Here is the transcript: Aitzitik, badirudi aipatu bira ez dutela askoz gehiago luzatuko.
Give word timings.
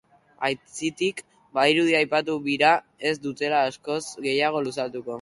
Aitzitik, 0.47 1.21
badirudi 1.59 1.95
aipatu 2.01 2.39
bira 2.49 2.73
ez 3.13 3.15
dutela 3.29 3.63
askoz 3.71 4.03
gehiago 4.29 4.69
luzatuko. 4.69 5.09